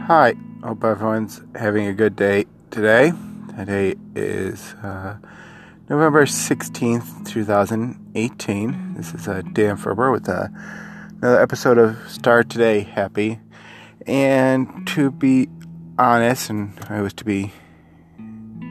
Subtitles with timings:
[0.00, 3.12] Hi, hope everyone's having a good day today.
[3.56, 5.16] Today is uh,
[5.88, 8.94] November 16th, 2018.
[8.94, 10.48] This is uh, Dan Ferber with uh,
[11.20, 13.38] another episode of Start Today Happy.
[14.04, 15.48] And to be
[15.98, 17.52] honest, and I was to be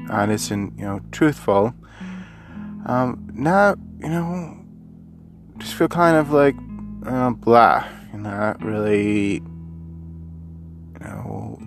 [0.10, 1.74] honest and, you know, truthful,
[2.86, 4.58] um, not, you know,
[5.60, 6.56] just feel kind of like
[7.06, 9.42] uh, blah, not really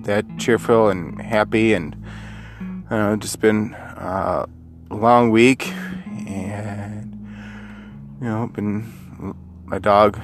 [0.05, 1.97] that cheerful and happy and
[2.91, 4.47] know, just been uh,
[4.91, 5.69] a long week
[6.27, 7.11] and
[8.21, 10.21] you know, been my dog.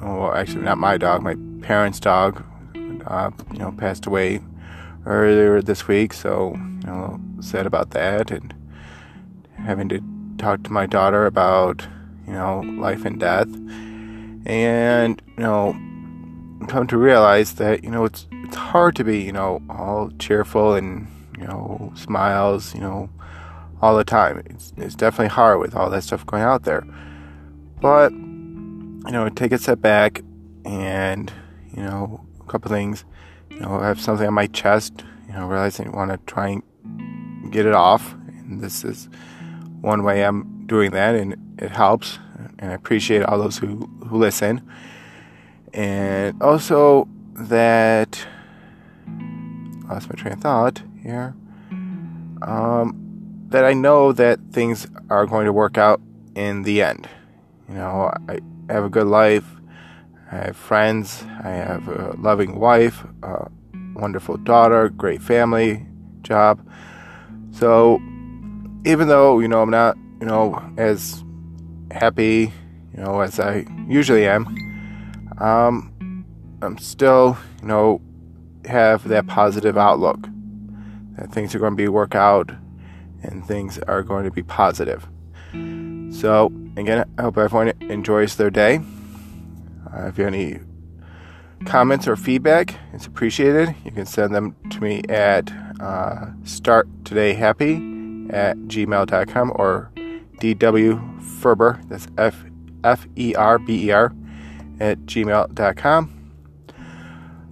[0.00, 2.44] Well, actually, not my dog, my parents' dog.
[3.06, 4.40] Uh, you know, passed away
[5.06, 8.54] earlier this week, so you know, sad about that, and
[9.56, 10.02] having to
[10.36, 11.86] talk to my daughter about
[12.26, 13.48] you know life and death,
[14.46, 15.76] and you know
[16.68, 20.74] come to realize that you know it's it's hard to be you know all cheerful
[20.74, 23.08] and you know smiles you know
[23.80, 24.42] all the time.
[24.46, 26.84] It's it's definitely hard with all that stuff going out there,
[27.80, 30.22] but you know take a step back
[30.64, 31.32] and
[31.74, 33.04] you know a couple things.
[33.50, 35.04] You know, I have something on my chest.
[35.26, 39.08] You know, realizing I want to try and get it off, and this is
[39.80, 42.18] one way I'm doing that, and it helps.
[42.58, 44.62] And I appreciate all those who who listen
[45.72, 48.26] and also that
[49.88, 51.34] lost my train of thought here.
[52.42, 53.04] Um,
[53.48, 56.00] that I know that things are going to work out
[56.34, 57.08] in the end.
[57.68, 59.44] You know, I have a good life.
[60.30, 61.24] I have friends.
[61.42, 63.50] I have a loving wife, a
[63.94, 65.86] wonderful daughter, great family,
[66.22, 66.60] job.
[67.50, 68.00] So,
[68.84, 71.24] even though you know I'm not, you know, as
[71.90, 72.52] happy,
[72.94, 74.67] you know, as I usually am,
[75.40, 76.24] um,
[76.62, 78.00] I'm still, you know,
[78.64, 80.28] have that positive outlook
[81.16, 82.50] that things are going to be work out
[83.22, 85.08] and things are going to be positive.
[85.52, 88.80] So, again, I hope everyone enjoys their day.
[89.92, 90.60] Uh, if you have any
[91.64, 93.74] comments or feedback, it's appreciated.
[93.84, 99.90] You can send them to me at uh, starttodayhappy at gmail.com or
[100.40, 102.44] dwferber, that's F
[102.84, 104.12] F E R B E R,
[104.80, 106.14] at gmail.com.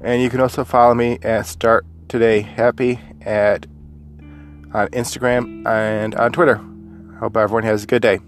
[0.02, 3.66] And you can also follow me at Start Today Happy at
[4.72, 6.60] on Instagram and on Twitter.
[7.18, 8.20] Hope everyone has a good day.